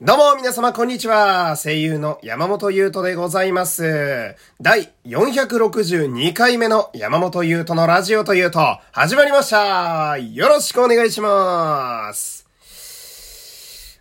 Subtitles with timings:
[0.00, 1.56] どうも皆様こんにちは。
[1.56, 4.36] 声優の山本優斗でございます。
[4.60, 8.60] 第462回目の山本優斗のラジオというと
[8.92, 10.16] 始まりました。
[10.16, 12.48] よろしくお願いします。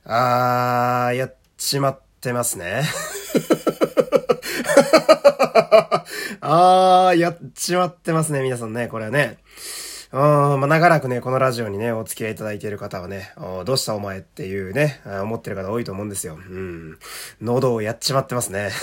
[0.05, 2.83] あー、やっちまってますね。
[6.41, 9.39] あー、やっちまってますね、皆さんね、これはね。
[10.11, 13.33] うん、まあ、長らくね、このラジオにね、お付き合いいただいている方はね、
[13.65, 16.35] どうしたお前っていうね、思ってる方多いと思うんですよ。
[16.35, 16.97] うん。
[17.41, 18.71] 喉をやっちまってますね。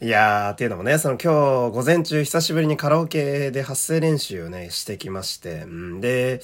[0.00, 6.40] いやー、っていうのもね、その今日午前中久しぶりにカラオケで発声練習をね、してきまして、ん、で、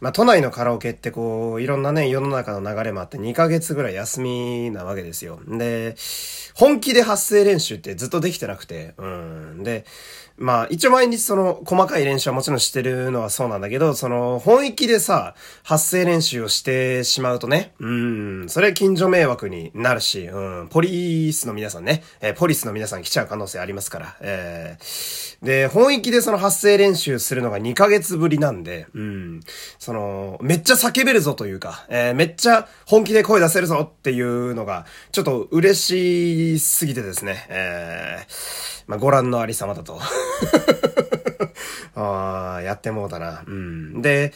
[0.00, 5.40] まあ、都内のカラオケってこう、いろんなね、世の中の流れもあって2ヶ月ぐらい休みなわけですよ。
[5.46, 5.94] で、
[6.54, 9.62] 本気で発声練習ってずっとできてなくて、うん。
[9.62, 9.84] で、
[10.38, 29.40] まあ、一応毎日その、細かい練習はもちろんしてるのはそうなんだけど、その、本気でさ、発声練習をしてしまうとね、うん、それ近所迷惑になるし、うん、ポリースの皆さんね、えーポリスの皆さん来ちゃう可能性ありますから、えーで、本気でその発声練習するのが2ヶ月ぶりなんで、うん、
[29.78, 39.98] その、めっちゃ叫べるぞというか、えーめっちゃ本気で声出せるぞっていうのが、ちょっと嬉しすぎてですね、えーまあ、ご覧のありさまだと。
[41.94, 43.42] あーやってもうたな。
[43.46, 44.02] うん。
[44.02, 44.32] で、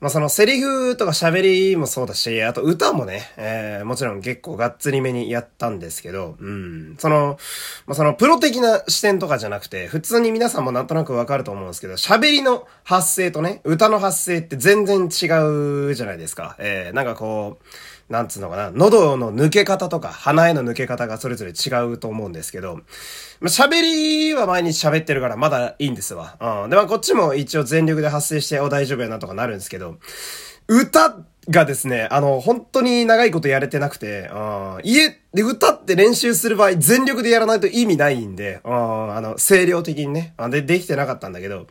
[0.00, 6.96] まあ、そのセリフとか喋りもそうだし、あと歌もね、えー、もちろん結構がっつりめにやったんですけど、うん。
[6.98, 7.38] その、
[7.86, 15.26] まあ、そのプロ的な視点とかじゃなくて、普通に皆さんもなんとなくわかると思うんですけど、喋りの発声とね、歌の発声って全然違
[15.88, 16.56] うじゃないですか。
[16.58, 22.80] えー、なんかこう、なんつうのかな、喉の抜け方とか、鼻への抜け方がそれぞれ違うと思うんですけど、
[23.40, 26.36] まあ、喋りは毎日喋ってるからまだいいんですわ。
[26.64, 26.70] うん。
[26.70, 29.96] で、まあこっちも一応全力で発声して、お大丈夫やなとかなるんですけど、
[30.68, 41.68] 歌がですね、あの、本当に長いことやれてなくて、うん、家で歌って練習する場合、全力でやらないと意味ないんで、うん、あの、声量的にね、で、できてなかったんだけど、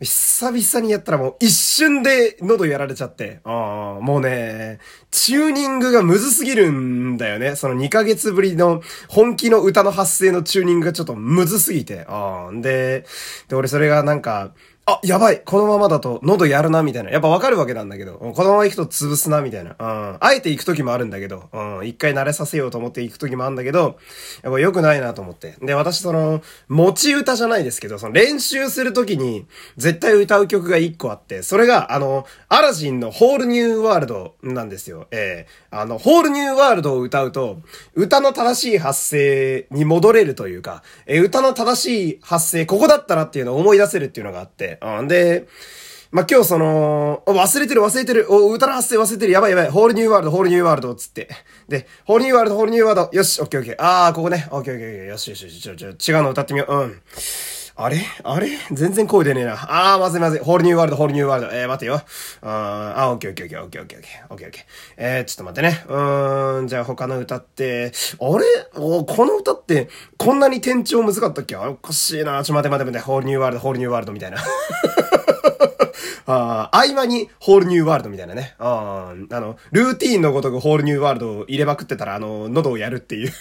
[0.00, 4.78] 久々にやったらもう一瞬で喉やられちゃって、あもうね、
[5.10, 7.56] チューニングがむずすぎるんだよね。
[7.56, 13.06] その2ヶ月ぶりの本気の歌の発声のチューニングがちょっとむずすぎて、あで、
[13.48, 14.52] で、俺それがなんか、
[14.86, 17.10] あ、やばいこのままだと喉やるな、みたいな。
[17.10, 19.76] やっぱわかるわけなんだけど、このまま行くと潰すな、みたいな。
[19.78, 20.16] うん。
[20.20, 21.88] あえて行く時もあるんだけど、うん。
[21.88, 23.96] 一回慣れさせようと思って行く時もあるんだけど、
[24.42, 25.54] やっぱ良くないなと思って。
[25.62, 29.46] で、私その、持ち歌じゃないですけど、その練習する時に、
[29.78, 35.06] 絶対歌う曲が一個あって、それが、あの、アラジンのホールニューワールドなんですよ。
[35.12, 37.60] ええあの、ホールニューワールドを歌うと、
[37.94, 45.46] 歌の正しい発声に戻れるというか、え歌の正しい発声、ここだったなっていうのを思い出せるっていうのがあって、うん、で、
[46.14, 51.28] まあ、今日その、忘れてる忘れてる、お、歌の発声忘れてる、やばいやばい、ホールニューワールド、ホールニューワールド、つって。
[51.68, 53.74] で、ホールニューワールド、ホールニューワールド、よし、オッケーオッケー。
[53.78, 56.72] あー、ここね、オッケーオッケーオッケー、よしよしよし、ちょ、ちょ、違うの歌ってみよう。
[56.72, 57.02] うん。
[57.76, 57.98] あれ？
[58.22, 58.50] あれ？
[58.70, 59.54] 全然声出ねえな。
[59.54, 60.40] あー、まずいまずい。
[60.40, 61.52] ホールニューワールド、ホールニューワールド。
[61.52, 61.94] えー、待てよ。
[62.42, 64.64] あー、あー、オッケーオッケーオッケーオッケーオッケーオッケーオッケー。
[64.96, 65.84] えー、ちょっと待ってね。
[65.88, 67.90] うーん、じゃあ他の歌って、
[68.20, 68.44] あれ？
[68.76, 71.56] おこの歌って、こんなに転調難かったっけ？
[71.56, 72.44] おかしいな。
[72.44, 72.98] ちょっと、待て待て待て。
[73.00, 74.38] ホールニューワールド、ホールニューワールドみたいな。
[76.26, 78.54] ああ、合間にホールニューワールドみたいなね。
[78.58, 83.32] ああ、あの、ルーティーンのごとくホールニューワールドを入れまくってたら、あの、喉をやるっていう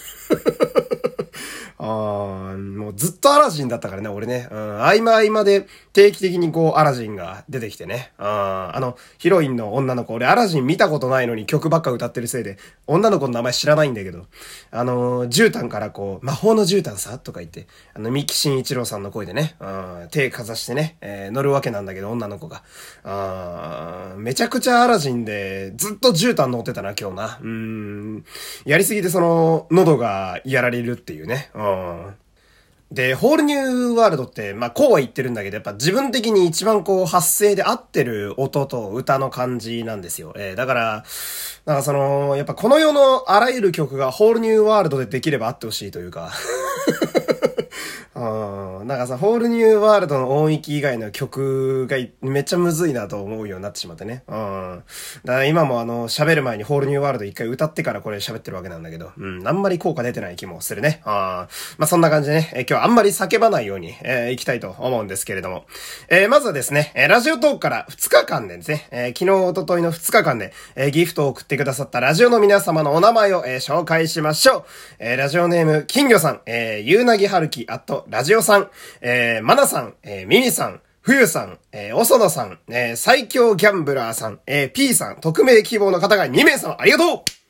[1.85, 4.47] ああ、もうずっとアラジンだったからね、俺ね。
[4.49, 8.13] うん、合間合間で定期的にこう、アラジンが出てきてね。
[8.17, 12.57] ああ、あの、ヒロインの女の子、俺アラジン見たことないのに曲ばっか歌ってるせいで、
[12.87, 14.27] 女の子の名前知らないんだけど、
[14.71, 22.63] あの、絨毯からこう、魔法の絨毯さとか言って、あの、三木慎一郎さんの声でね、うん、手かざしてね、えー乗るわけなんだけど、女の子が。
[23.03, 27.39] あめちゃくちゃアラジンで、ずっと絨毯乗ってたな、今日な。
[27.41, 28.23] うん。
[28.65, 31.49] やりすぎてその、喉がやられるっていうね。
[31.53, 31.72] うん。
[32.93, 40.33] で、ホールニューワールドって、まあ、こうは言ってるんだけど、やっぱ自分的に一番こう、発声で合ってる音と歌の感じなんですよ。
[40.37, 41.03] えーだから、
[41.65, 46.31] なんかその、やっぱこの世のあらゆる曲がホールニューワールドでできればあってほしいというか。
[48.15, 48.87] うん。
[48.87, 54.23] なんかさ、ホールニューワールドの音域以外の曲がめっちゃむずいなと思うようになってしまってね。
[54.27, 54.83] うん。
[55.23, 59.47] だから今もあの、喋る前にホールニューワールド一回歌ってからこれ喋ってるわけなんだけど、うん。
[59.47, 61.01] あんまり効果出てない気もするね。
[61.05, 65.65] あまあそんな感じでね、え今日はあんまり叫ばないように、えー行きたいと思うんですけれども。
[66.09, 74.63] えーまずはですね、えラジオトークから2日間でですね、えー昨日、おとといの2日間で、えギフトを送ってくださったラジオの皆様のお名前を、え紹介しましょう。
[74.99, 78.69] えラジオネーム、金魚さん、えー、ゆうなぎはるき、あと、ラジオさん、
[79.01, 87.43] えー、まなさん、えー、みみさん、冬さん、えー、おそのさん、えー、最強ギャンブラーさん、えー、P さん、匿名希望の方が2名様、ありがとう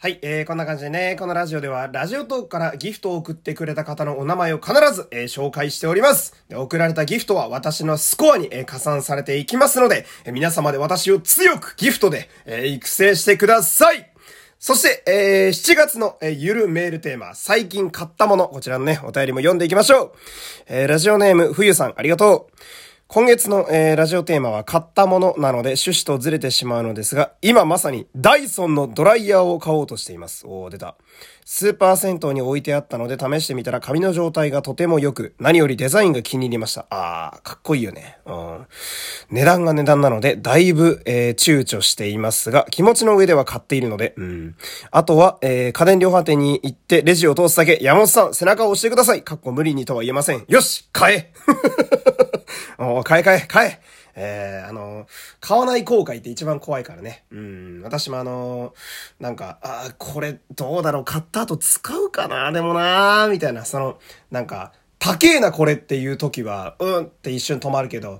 [0.00, 6.44] はい、えー、こんな感じでね、このラジオでは、ラジオトークからギフトを送ってくれた方のお名前を必ず、えー、紹介しております。
[6.48, 14.07] で送られたギフトは私のスコアに、えー、加算されていきますので、えー、皆様で私を強くギフトで、えー、育成してください
[14.58, 20.12] そして、えー、7月の、えー、ゆるメールテーマ、最近買ったもの、こちらのね、お便りも読んでいきましょう。
[20.66, 22.58] えー、ラジオネーム、冬さん、ありがとう。
[23.10, 30.46] 今月の、えー、ラジオテーマは買ったものなので趣旨とずれてしまうのですが、今まさにダイソンのドライヤーを買おうとしています。
[30.46, 30.94] おー、出た。
[31.46, 36.84] スーパー銭湯に置いてあったので試してみたら髪の状態がとても良く、何よりデザインが気に入りました。
[36.90, 38.18] あー、かっこいいよね。
[38.26, 38.66] うん。
[39.30, 44.54] 値段が値段なので、だいぶ、えー、躊躇していますが、気持ちの上では買っているので、うん。
[44.90, 49.22] あとは、えー、家電量販店に行ってレジを通すだけ、山本さん、背中を押してください。
[49.22, 50.44] かっこ無理にとは言えません。
[50.46, 51.32] よし買え
[52.78, 53.80] お買え買え買え。
[54.20, 55.06] えー、あの、
[55.40, 57.24] 買わない後悔って一番怖いからね。
[57.30, 57.82] うん。
[57.84, 58.74] 私もあの、
[59.20, 61.04] なんか、あこれどうだろう。
[61.04, 62.50] 買った後使うかな？
[62.50, 63.28] でもなー。
[63.28, 63.98] みたいな、その、
[64.32, 68.18] なんか、高えなこれっていう時は、うんって一瞬止まるけど、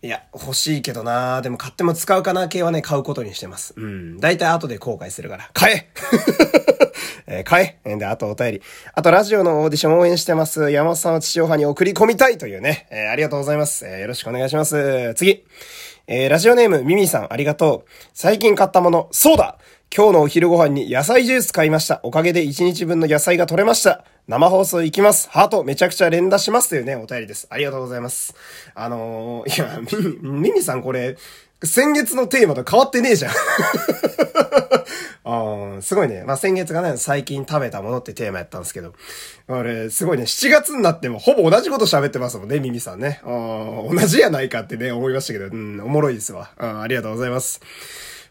[0.00, 3.74] いや、欲しいけどなでも買っても使うかな系はね、買うことにしてます。
[3.76, 4.20] うん。
[4.20, 5.50] だいたい後で後悔するから。
[5.52, 5.88] 買え
[7.26, 8.62] えー、買えで、あとお便り。
[8.94, 10.70] あと、ラジオのオーディション応援してます。
[10.70, 12.86] 山本さんを地上波に送り込みたいというね。
[12.90, 13.86] えー、ありがとうございます。
[13.86, 15.14] えー、よろしくお願いします。
[15.14, 15.44] 次。
[16.06, 17.90] えー、ラジオネーム、ミミさん、ありがとう。
[18.14, 19.58] 最近買ったもの、そうだ
[19.94, 22.00] 今日のお昼ご飯に野菜ジュース買いました。
[22.02, 24.04] おかげで1日分の野菜が取れました。
[24.26, 25.30] 生放送行きます。
[25.30, 27.46] ハートめちゃくちゃ連打しますというね、お便りです。
[27.48, 28.34] ありがとうございます。
[28.74, 29.80] あのー、いや、
[30.22, 31.16] ミミ、ミさんこれ、
[31.64, 33.32] 先月のテーマと変わってねえじゃん
[35.24, 36.22] あすごいね。
[36.24, 38.92] まあ、先月がね、最近食べたものってテーマやったんですけど、
[39.48, 43.20] 俺、すごいね、7月になってもほぼ同じこと喋ってますもんね、ミミさんね。
[43.24, 46.50] あ同じやないかってね、思いましたけど、うん、おもろいですわ。
[46.58, 47.60] あありがとうございます。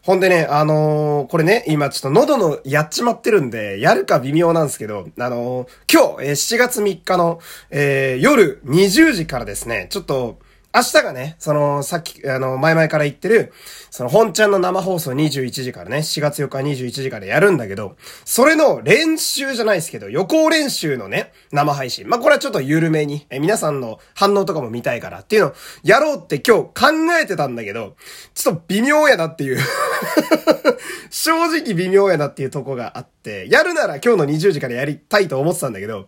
[0.08, 10.38] ほんでね、あのー、これね、今ちょっと喉のやっちまってるんで、やるか微妙なんですけど、あのー、今日、えー、7月3日の、え、夜20時からですね、ちょっと、
[10.78, 13.52] 明日がね、その、さっき、あの、前々から言ってる、
[13.90, 22.08] その、本ちゃんの生放送21時からね、4月4日21時からやるんだけど、それの練習じゃないですけど、予行練習のね、生配信。
[22.08, 27.96] まあ、これはちょっと緩めに、え、皆さんの反応とかも見たいからっていうのを、やろうって今日考えてたんだけど、
[28.34, 29.58] ちょっと微妙やなっていう
[31.10, 36.06] 正直微妙やなっていうとこがあって、やるなら今日の20時からやりたいと思ってたんだけど、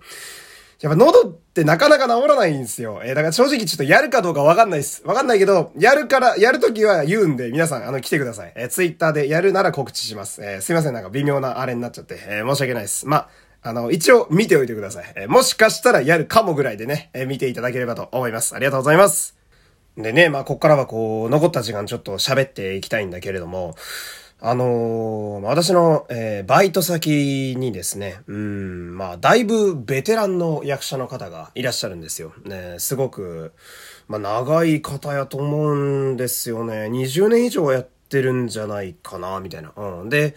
[0.80, 3.02] やっぱ喉ってなかなか治らないんですよ。
[3.04, 5.02] えー、だから正直ちょっとやるかどうかわかんないです。
[5.04, 8.52] わかんないけど、やるから、やるときは言うんで、皆さん、あの、来てください。
[8.56, 10.42] えー、ツイッターでやるなら告知します。
[10.42, 13.06] えー、すいません、なんか微妙なあれになっちゃって、えー、申し訳ないです。
[13.06, 13.28] ま
[13.62, 15.12] あ、の、一応見ておいてください。
[15.16, 18.54] えー、もしかしたらやるかもぐらいでね、えー、見ていただければと思います。
[18.54, 19.36] ありがとうございます。
[19.98, 23.74] でね、まあ、こっからはこう、残った時間ちょっと喋っていきたいんだけれども、
[24.42, 32.32] あのー、私の、えー、バイト先にですね、うん、まあ、だいぶベテランの役者の方がいらっしゃるんですよ。
[32.46, 33.52] ね、すごく、
[34.08, 36.87] まあ、長い方やと思うんですよね。
[36.87, 39.72] 20年以上やってるんじゃないかな、みたいな。
[39.76, 40.08] うん。
[40.08, 40.34] で、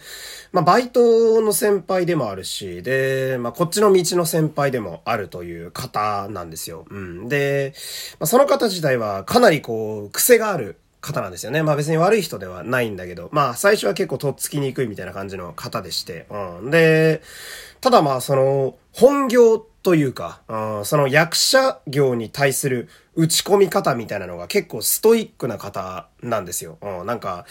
[0.52, 6.84] まあ、バイトの先輩でもあるし、で、まあ、こっちの道の先輩でもあるという方なんですよ。
[6.90, 7.28] うん。
[7.30, 7.72] で、
[8.20, 11.62] まあ、その方自体はかなりこう、癖がある方なんですよね。
[11.62, 16.70] まあ別に悪い人ではないんだけど、まあ最初は結構とっつきにくいみたいな感じの方でして、うん。
[16.70, 17.22] で、
[17.80, 20.40] ただまあその、本業というか、
[20.84, 26.78] その役者業に対する打ち込み方みたいなのが結構ストイックな方なんですよ。
[27.04, 27.44] なんか、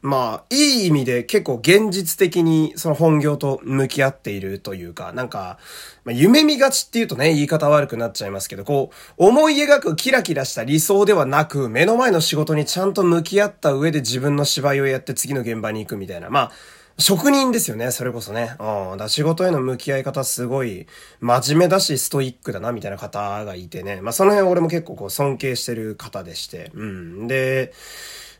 [0.00, 5.58] まあ、いい意味で結構現実的にその本業と向き合っているというか、なんか、
[6.06, 16.30] 夢見がちっていうとね、言い方悪くなっちゃいますけど、こう、思い描くキラキラした理想ではなく、目の前の仕事にちゃんと向き合った上で自分の芝居をやって次の現場に行くみたいな。
[16.30, 16.52] まあ、
[16.98, 18.54] 職人ですよね、それこそね。
[18.58, 18.98] うん。
[18.98, 20.86] だ仕事への向き合い方すごい
[21.20, 24.00] 真面目だしストイックだな、みたいな方がいてね。
[24.00, 26.70] まあその辺俺も結構こう尊敬してる方でして。
[26.74, 27.26] うん。
[27.26, 27.72] で、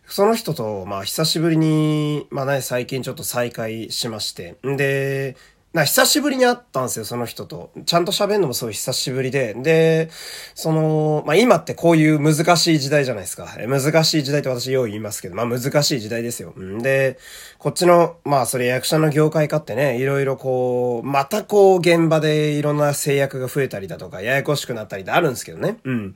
[0.07, 4.57] その人と、まあ久しぶりに、まあね、最近ちょっと再会しまして。
[4.67, 5.37] んで、
[5.73, 7.71] な、久しぶりに会ったんですよ、その人と。
[7.87, 9.55] ちゃんと喋るのもすごい久しぶりで。
[9.55, 10.11] で、
[10.55, 13.49] その、まあ、今ってこういう難しい時代じゃないですか。
[13.67, 16.51] 難しい時代って私よう言いますけど、まあ、難しい時代ですよ。
[16.61, 17.19] んで、
[17.57, 25.79] こっちの、まあ、それ役者の業界かってね、いろいろこう、またこう、現場でいろんな制約が増えたりだとか、ややこしくなったりってあるんですけどね。
[25.85, 26.15] うん。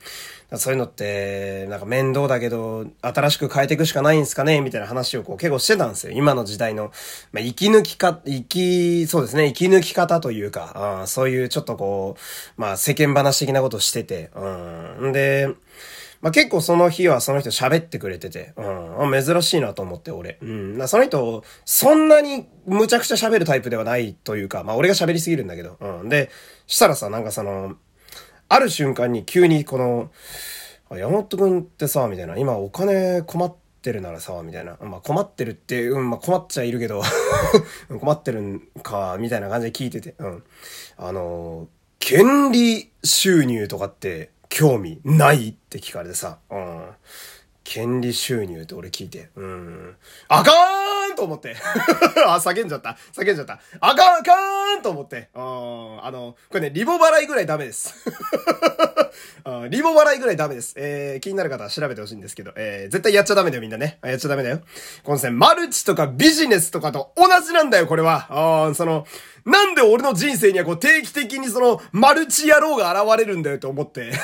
[0.54, 6.12] そういうのって、なんか面倒だけど、新しく変えていくしかないんですかねみたいな話をこう結構してたんですよ。
[6.12, 6.92] 今の時代の、
[7.32, 9.45] まあ、生き抜きか、生き、そうですね。
[9.46, 15.12] 息抜き方というか、あそういうちょっとこう、まあ世間話的なことしてて、うん。
[15.12, 15.48] で、
[16.20, 20.38] まあ、結構その日はその人喋ってくれてて、うん、珍しいなと思って俺。
[20.40, 20.88] うん。
[20.88, 26.08] その人、そんなにむちゃくちゃ喋るタイプではないというか、まあ俺が喋りすぎるんだけど、うん。
[26.08, 26.30] で、
[26.66, 27.76] したらさ、なんかその、
[28.48, 30.10] ある瞬間に急にこの、
[30.96, 34.76] 山本くんってさ、みたいな、今お金困っててるならさ、みたいな。
[34.80, 37.02] まあ困ってるって、うん、まあ困っちゃいるけど
[38.00, 40.44] 困ってるんか、みたいな感じで聞いてて、うん。
[40.96, 41.68] あの、
[42.00, 46.88] 権利収入とかって興味ないって聞かれてさ、うん。
[47.62, 49.96] 権利収入って俺聞いて、うん。
[50.28, 51.54] あかーんと思って。
[52.26, 52.96] あ、叫んじゃった。
[53.12, 53.60] 叫んじゃった。
[53.80, 55.28] あかんあかーんと思って。
[55.34, 56.04] うん。
[56.04, 57.94] あの、これね、リボ払いぐらいダメです。
[59.70, 60.74] リボ払いぐらいダメです。
[60.76, 63.98] えー、気になる方は調べてほしいんですけど、えー、絶対やっちゃダメだよみんなね。
[64.02, 64.60] やっちゃダメだよ。
[65.02, 68.26] この線、マルチとかビジネスとかと同じなんだよ、これは。
[68.68, 69.06] あその、
[69.44, 74.12] なんで俺の人生にはこう定期的にその、マルチ野郎が現れるんだよと思って。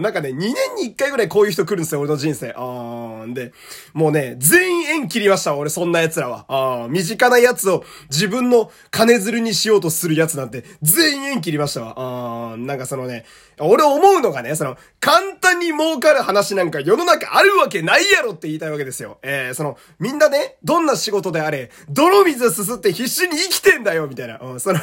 [0.00, 2.52] なんかね、2年に1回ぐらいこういう人来るんですよ、俺の人生。
[2.56, 3.52] あーんで、
[3.92, 6.44] もうね、全員縁切りました、俺、そんな奴らは。
[6.48, 11.94] ああ身近な奴を自分の金づるにしようとする奴なんて、全員縁切りましたわ。
[11.96, 13.24] ああなんかそのね、
[13.60, 19.18] 俺思うのがね、その、簡単に儲かる話なんか世の中あるわけないやろって言いたいわけですよ。
[19.22, 24.38] えー、その、みんなね、どんな仕事であれ、泥水すすって必死に生きてんだよ、みたいな。
[24.40, 24.78] うん、その、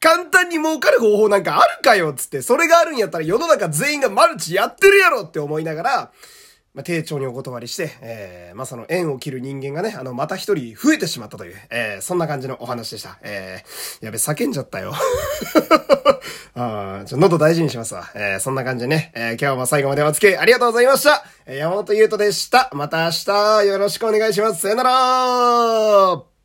[0.00, 6.10] 簡単に儲かる方法なんかあるかよ、つって、それがあるんやったら世の中全員がマルチやってるやろって思いながら、
[6.76, 13.18] まあ、丁重にお断りして、えー、まあ、その縁を切る人間がね、あの、また一人増えてしまったという、えー、そんな感じのお話でした。
[13.22, 14.92] えー、やべ、叫んじゃったよ。
[16.54, 18.10] あちょ、喉大事にしますわ。
[18.14, 21.24] えー、そんな感じでね、えー、今日も最後までお付き合いありがとうございました。
[21.46, 22.68] え、山本優斗でした。
[22.74, 24.60] また明日、よろしくお願いします。
[24.60, 26.35] さよなら